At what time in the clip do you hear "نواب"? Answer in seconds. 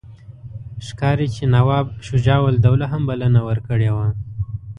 1.55-1.85